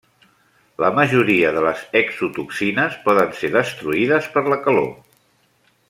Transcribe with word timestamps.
La 0.83 0.89
majoria 0.99 1.51
de 1.57 1.61
les 1.65 1.83
exotoxines 2.01 2.97
poden 3.05 3.37
ser 3.43 3.53
destruïdes 3.61 4.31
per 4.39 4.45
la 4.55 4.59
calor. 4.67 4.91